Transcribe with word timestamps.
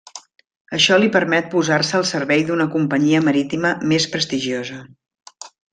Això 0.77 0.97
li 1.01 1.09
permet 1.15 1.51
posar-se 1.51 1.99
al 1.99 2.07
servei 2.13 2.43
d'una 2.49 2.67
companyia 2.77 3.23
marítima 3.29 3.77
més 3.93 4.13
prestigiosa. 4.17 4.85